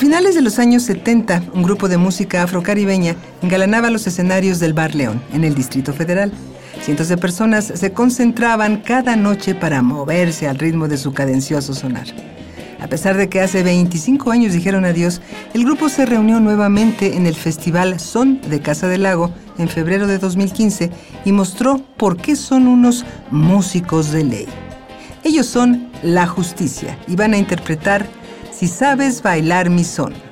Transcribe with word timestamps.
Finales 0.00 0.34
de 0.34 0.40
los 0.40 0.58
años 0.58 0.84
70, 0.84 1.42
un 1.52 1.62
grupo 1.62 1.86
de 1.86 1.98
música 1.98 2.42
afrocaribeña 2.42 3.16
engalanaba 3.42 3.90
los 3.90 4.06
escenarios 4.06 4.58
del 4.58 4.72
Bar 4.72 4.94
León, 4.94 5.22
en 5.34 5.44
el 5.44 5.54
Distrito 5.54 5.92
Federal. 5.92 6.32
Cientos 6.80 7.08
de 7.08 7.18
personas 7.18 7.66
se 7.66 7.92
concentraban 7.92 8.78
cada 8.78 9.14
noche 9.14 9.54
para 9.54 9.82
moverse 9.82 10.48
al 10.48 10.58
ritmo 10.58 10.88
de 10.88 10.96
su 10.96 11.12
cadencioso 11.12 11.74
sonar. 11.74 12.06
A 12.80 12.86
pesar 12.86 13.18
de 13.18 13.28
que 13.28 13.42
hace 13.42 13.62
25 13.62 14.30
años 14.30 14.54
dijeron 14.54 14.86
adiós, 14.86 15.20
el 15.52 15.66
grupo 15.66 15.90
se 15.90 16.06
reunió 16.06 16.40
nuevamente 16.40 17.16
en 17.16 17.26
el 17.26 17.34
festival 17.34 18.00
Son 18.00 18.40
de 18.40 18.60
Casa 18.60 18.88
del 18.88 19.02
Lago 19.02 19.34
en 19.58 19.68
febrero 19.68 20.06
de 20.06 20.16
2015 20.16 20.90
y 21.26 21.32
mostró 21.32 21.78
por 21.98 22.16
qué 22.16 22.36
son 22.36 22.68
unos 22.68 23.04
músicos 23.30 24.12
de 24.12 24.24
ley. 24.24 24.46
Ellos 25.24 25.44
son 25.44 25.90
La 26.02 26.26
Justicia 26.26 26.98
y 27.06 27.16
van 27.16 27.34
a 27.34 27.38
interpretar 27.38 28.06
Si 28.60 28.68
sabes 28.68 29.22
bailar 29.22 29.70
mi 29.70 29.84
son. 29.84 30.29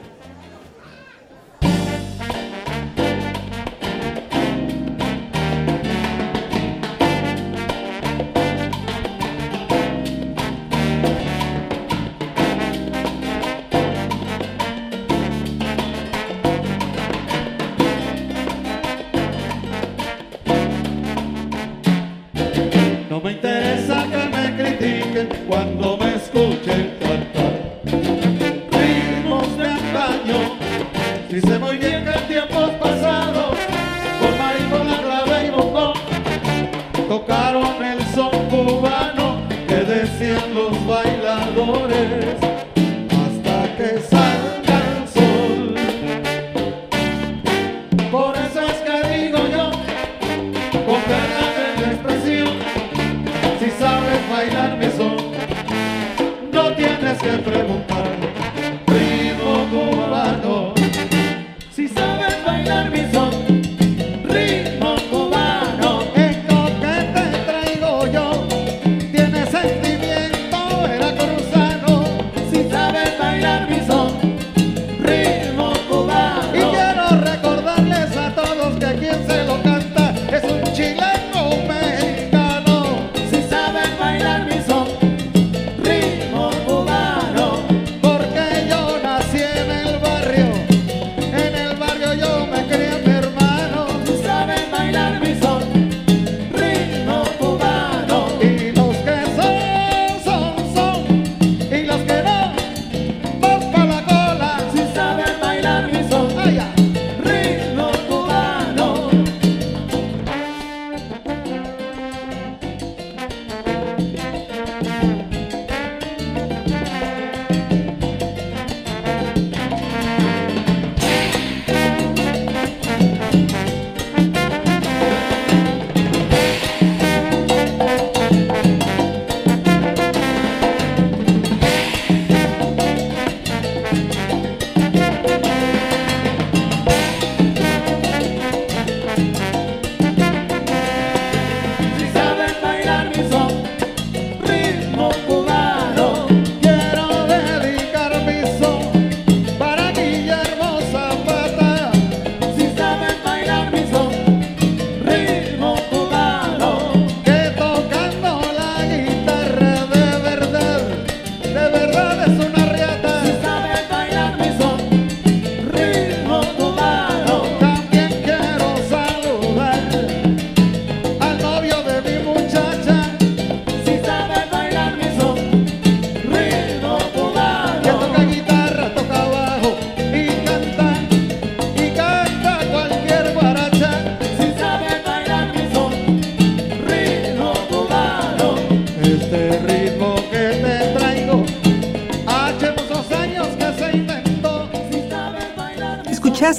Yes. 43.91 44.28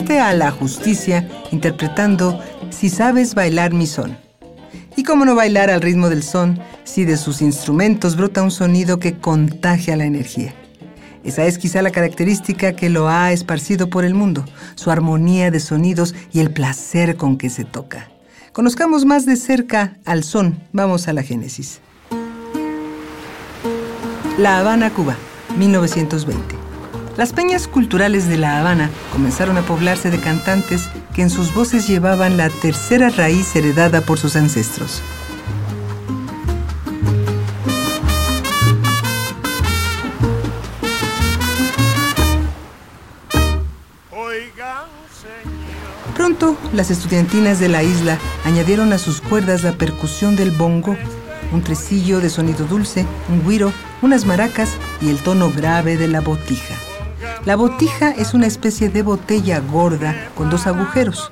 A 0.07 0.33
la 0.33 0.51
justicia 0.51 1.27
interpretando 1.51 2.39
Si 2.71 2.89
sabes 2.89 3.35
bailar 3.35 3.73
mi 3.73 3.87
son. 3.87 4.17
¿Y 4.95 5.03
cómo 5.03 5.25
no 5.25 5.35
bailar 5.35 5.69
al 5.69 5.81
ritmo 5.81 6.09
del 6.09 6.23
son 6.23 6.59
si 6.83 7.05
de 7.05 7.17
sus 7.17 7.41
instrumentos 7.41 8.15
brota 8.15 8.41
un 8.41 8.51
sonido 8.51 8.99
que 8.99 9.17
contagia 9.17 9.95
la 9.95 10.05
energía? 10.05 10.53
Esa 11.23 11.45
es 11.45 11.57
quizá 11.57 11.81
la 11.81 11.91
característica 11.91 12.73
que 12.73 12.89
lo 12.89 13.09
ha 13.09 13.31
esparcido 13.31 13.89
por 13.89 14.05
el 14.05 14.13
mundo, 14.13 14.45
su 14.75 14.89
armonía 14.91 15.51
de 15.51 15.59
sonidos 15.59 16.15
y 16.31 16.39
el 16.39 16.51
placer 16.51 17.17
con 17.17 17.37
que 17.37 17.49
se 17.49 17.65
toca. 17.65 18.09
Conozcamos 18.53 19.05
más 19.05 19.25
de 19.25 19.35
cerca 19.35 19.97
al 20.05 20.23
son. 20.23 20.59
Vamos 20.71 21.07
a 21.07 21.13
la 21.13 21.23
génesis. 21.23 21.79
La 24.37 24.59
Habana, 24.59 24.89
Cuba, 24.91 25.17
1920. 25.57 26.58
Las 27.19 27.33
peñas 27.33 27.67
culturales 27.67 28.29
de 28.29 28.37
La 28.37 28.61
Habana 28.61 28.89
comenzaron 29.11 29.57
a 29.57 29.61
poblarse 29.61 30.09
de 30.09 30.21
cantantes 30.21 30.87
que 31.13 31.21
en 31.21 31.29
sus 31.29 31.53
voces 31.53 31.85
llevaban 31.85 32.37
la 32.37 32.49
tercera 32.49 33.09
raíz 33.09 33.53
heredada 33.57 33.99
por 33.99 34.17
sus 34.17 34.37
ancestros. 34.37 35.01
Pronto, 46.15 46.55
las 46.71 46.89
estudiantinas 46.89 47.59
de 47.59 47.67
la 47.67 47.83
isla 47.83 48.17
añadieron 48.45 48.93
a 48.93 48.97
sus 48.97 49.19
cuerdas 49.19 49.63
la 49.63 49.73
percusión 49.73 50.37
del 50.37 50.51
bongo, 50.51 50.95
un 51.51 51.63
tresillo 51.63 52.21
de 52.21 52.29
sonido 52.29 52.65
dulce, 52.65 53.05
un 53.27 53.45
guiro, 53.45 53.73
unas 54.01 54.23
maracas 54.23 54.69
y 55.01 55.09
el 55.09 55.17
tono 55.17 55.51
grave 55.51 55.97
de 55.97 56.07
la 56.07 56.21
botija. 56.21 56.75
La 57.45 57.55
botija 57.55 58.11
es 58.11 58.33
una 58.33 58.47
especie 58.47 58.89
de 58.89 59.01
botella 59.01 59.59
gorda 59.59 60.15
con 60.35 60.49
dos 60.49 60.67
agujeros, 60.67 61.31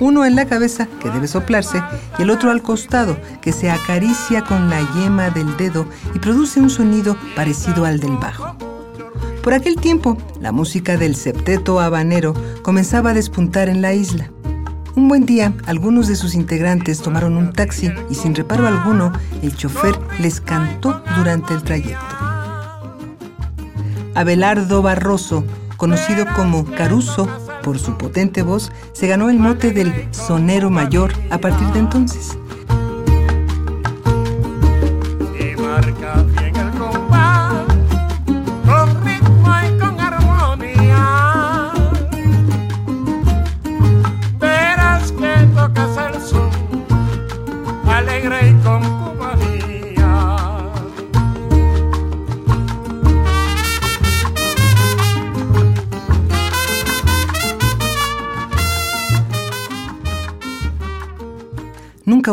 uno 0.00 0.24
en 0.24 0.34
la 0.34 0.46
cabeza, 0.46 0.88
que 1.00 1.10
debe 1.10 1.28
soplarse, 1.28 1.82
y 2.18 2.22
el 2.22 2.30
otro 2.30 2.50
al 2.50 2.62
costado, 2.62 3.18
que 3.42 3.52
se 3.52 3.70
acaricia 3.70 4.42
con 4.42 4.70
la 4.70 4.80
yema 4.94 5.28
del 5.28 5.56
dedo 5.58 5.86
y 6.14 6.18
produce 6.18 6.58
un 6.58 6.70
sonido 6.70 7.16
parecido 7.36 7.84
al 7.84 8.00
del 8.00 8.16
bajo. 8.16 8.56
Por 9.42 9.52
aquel 9.52 9.76
tiempo, 9.76 10.16
la 10.40 10.52
música 10.52 10.96
del 10.96 11.14
septeto 11.14 11.80
habanero 11.80 12.34
comenzaba 12.62 13.10
a 13.10 13.14
despuntar 13.14 13.68
en 13.68 13.82
la 13.82 13.92
isla. 13.92 14.30
Un 14.96 15.08
buen 15.08 15.26
día, 15.26 15.52
algunos 15.66 16.08
de 16.08 16.16
sus 16.16 16.34
integrantes 16.34 17.00
tomaron 17.00 17.36
un 17.36 17.52
taxi 17.52 17.90
y 18.08 18.14
sin 18.14 18.34
reparo 18.34 18.66
alguno, 18.66 19.12
el 19.42 19.54
chofer 19.54 19.98
les 20.18 20.40
cantó 20.40 21.02
durante 21.16 21.54
el 21.54 21.62
trayecto. 21.62 22.29
Abelardo 24.20 24.82
Barroso, 24.82 25.44
conocido 25.78 26.26
como 26.36 26.66
Caruso 26.66 27.26
por 27.62 27.78
su 27.78 27.96
potente 27.96 28.42
voz, 28.42 28.70
se 28.92 29.06
ganó 29.06 29.30
el 29.30 29.38
mote 29.38 29.70
del 29.70 30.08
sonero 30.12 30.68
mayor 30.68 31.14
a 31.30 31.38
partir 31.38 31.66
de 31.68 31.78
entonces. 31.78 32.36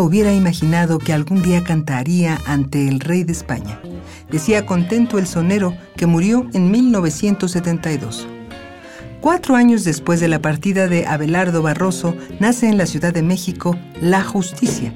Hubiera 0.07 0.33
imaginado 0.33 0.99
que 0.99 1.13
algún 1.13 1.41
día 1.43 1.63
cantaría 1.63 2.39
ante 2.45 2.87
el 2.87 3.01
rey 3.01 3.23
de 3.23 3.33
España. 3.33 3.79
Decía 4.31 4.65
contento 4.65 5.19
el 5.19 5.27
sonero 5.27 5.75
que 5.95 6.05
murió 6.05 6.47
en 6.53 6.71
1972. 6.71 8.27
Cuatro 9.19 9.55
años 9.55 9.83
después 9.83 10.19
de 10.19 10.29
la 10.29 10.41
partida 10.41 10.87
de 10.87 11.05
Abelardo 11.05 11.61
Barroso, 11.61 12.15
nace 12.39 12.69
en 12.69 12.77
la 12.77 12.85
Ciudad 12.85 13.13
de 13.13 13.23
México 13.23 13.77
La 13.99 14.23
Justicia, 14.23 14.93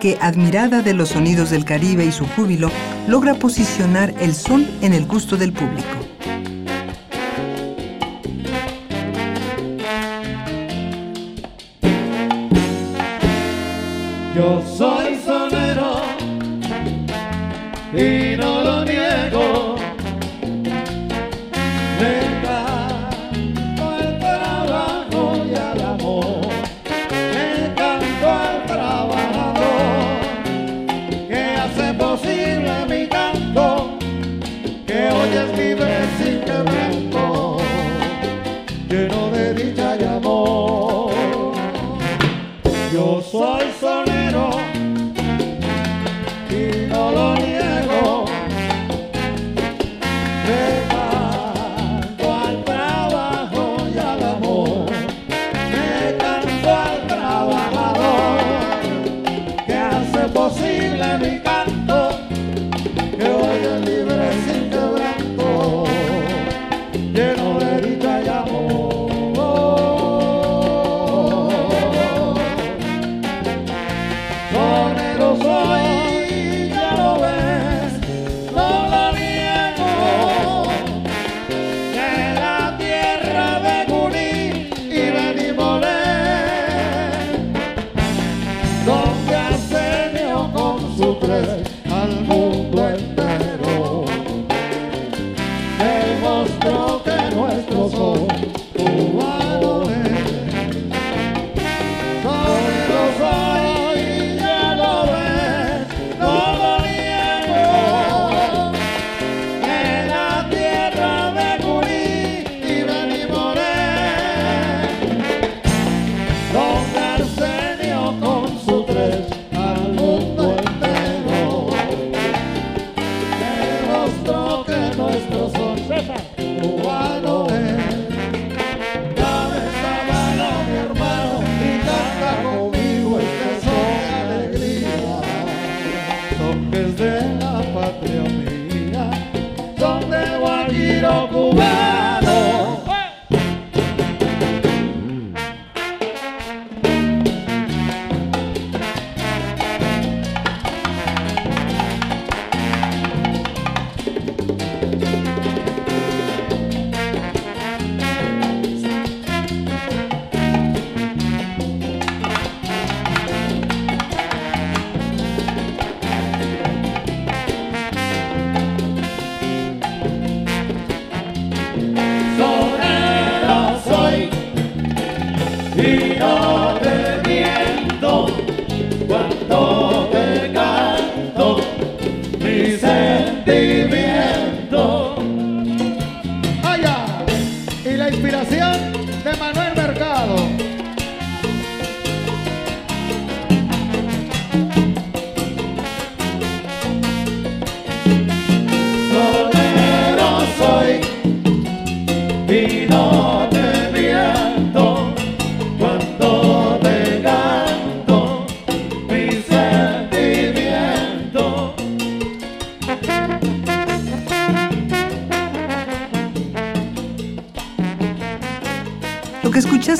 que, 0.00 0.18
admirada 0.20 0.82
de 0.82 0.94
los 0.94 1.10
sonidos 1.10 1.50
del 1.50 1.64
Caribe 1.64 2.04
y 2.04 2.12
su 2.12 2.26
júbilo, 2.26 2.70
logra 3.08 3.34
posicionar 3.34 4.14
el 4.20 4.34
son 4.34 4.68
en 4.82 4.92
el 4.92 5.06
gusto 5.06 5.36
del 5.36 5.52
público. 5.52 6.03
Yo 14.34 14.60
soy 14.66 15.14
sonero 15.24 16.00
y 17.92 18.36
no 18.36 18.64
lo 18.64 18.84
niego. 18.84 19.76
Me 22.00 22.42
canto 22.42 23.90
al 23.90 24.18
trabajo 24.18 25.36
y 25.48 25.54
al 25.54 25.80
amor. 25.80 26.40
Me 27.32 27.74
canto 27.76 28.28
al 28.28 28.66
trabajador 28.66 30.18
que 31.28 31.40
hace 31.54 31.94
posible 31.94 32.72
mi 32.88 33.06
canto, 33.06 33.96
que 34.84 35.10
hoy 35.10 35.30
es 35.42 35.56
libre 35.56 35.94
sin 36.18 36.40
quebranto, 36.40 37.58
lleno 38.88 39.30
de 39.30 39.54
dicha 39.54 39.96
y 39.96 40.02
amor. 40.02 41.12
Yo 42.92 43.22
soy 43.22 43.66
sonero 43.80 44.13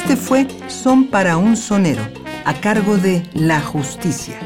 Este 0.05 0.17
fue 0.17 0.47
Son 0.69 1.07
para 1.07 1.39
un 1.39 1.57
sonero, 1.57 2.03
a 2.45 2.53
cargo 2.53 2.99
de 2.99 3.23
La 3.33 3.63
Justicia. 3.63 4.39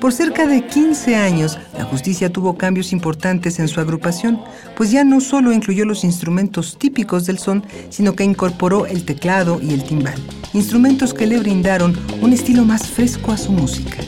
Por 0.00 0.12
cerca 0.12 0.44
de 0.44 0.66
15 0.66 1.14
años, 1.14 1.56
la 1.78 1.84
justicia 1.84 2.32
tuvo 2.32 2.58
cambios 2.58 2.92
importantes 2.92 3.60
en 3.60 3.68
su 3.68 3.78
agrupación, 3.80 4.42
pues 4.76 4.90
ya 4.90 5.04
no 5.04 5.20
solo 5.20 5.52
incluyó 5.52 5.84
los 5.84 6.02
instrumentos 6.02 6.78
típicos 6.78 7.26
del 7.26 7.38
son, 7.38 7.64
sino 7.90 8.16
que 8.16 8.24
incorporó 8.24 8.86
el 8.86 9.04
teclado 9.04 9.60
y 9.62 9.72
el 9.72 9.84
timbal, 9.84 10.20
instrumentos 10.52 11.14
que 11.14 11.28
le 11.28 11.38
brindaron 11.38 11.96
un 12.20 12.32
estilo 12.32 12.64
más 12.64 12.88
fresco 12.88 13.30
a 13.30 13.36
su 13.36 13.52
música. 13.52 13.98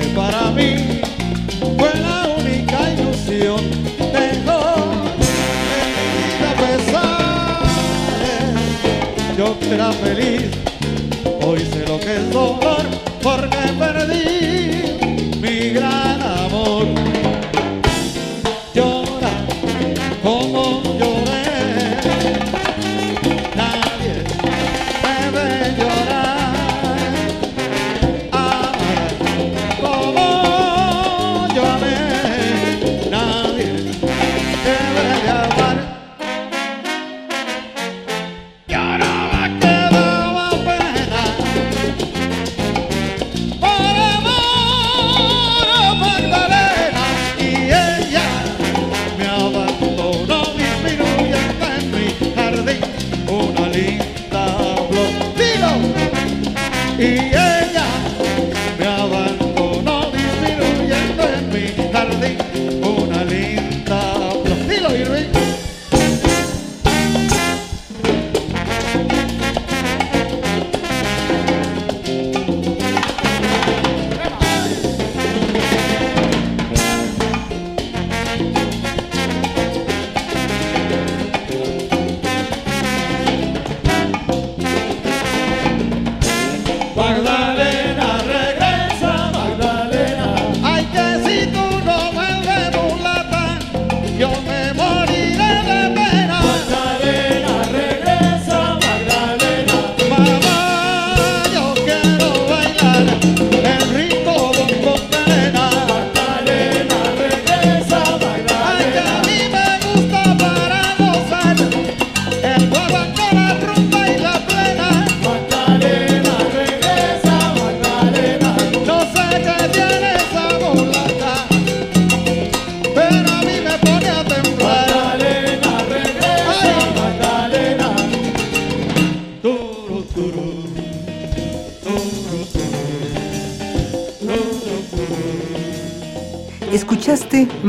que 0.00 0.06
para 0.14 0.50
mí. 0.50 0.99
E 57.00 57.29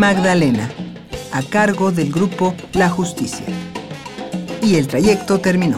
Magdalena, 0.02 0.68
a 1.32 1.44
cargo 1.44 1.92
del 1.92 2.12
grupo 2.12 2.56
La 2.74 2.90
Justicia. 2.90 3.46
Y 4.64 4.74
el 4.74 4.88
trayecto 4.88 5.40
terminó. 5.40 5.78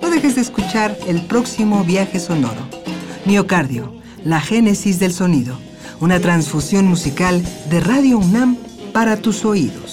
No 0.00 0.10
dejes 0.10 0.36
de 0.36 0.42
escuchar 0.42 0.96
el 1.08 1.22
próximo 1.22 1.82
viaje 1.82 2.20
sonoro. 2.20 2.68
Miocardio, 3.24 3.96
la 4.24 4.40
génesis 4.40 5.00
del 5.00 5.12
sonido, 5.12 5.58
una 5.98 6.20
transfusión 6.20 6.86
musical 6.86 7.42
de 7.68 7.80
Radio 7.80 8.18
UNAM 8.18 8.58
para 8.92 9.16
tus 9.16 9.44
oídos. 9.44 9.85